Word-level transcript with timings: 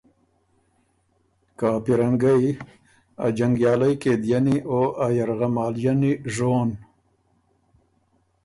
که 1.57 1.65
ا 1.75 1.77
پیرنګئ، 1.83 2.45
ا 3.25 3.27
جنګیالئ 3.37 3.93
قېدئنی 4.01 4.57
او 4.69 4.79
ا 5.05 5.07
یرغمالئنی 5.17 6.13
ژون 6.33 6.69